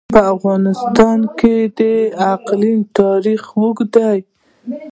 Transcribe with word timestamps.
په 0.13 0.19
افغانستان 0.35 1.19
کې 1.39 1.55
د 1.79 1.81
اقلیم 2.33 2.79
تاریخ 2.99 3.41
اوږد 3.59 3.89
دی. 3.95 4.19